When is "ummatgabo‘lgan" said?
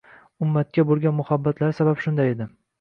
0.45-1.15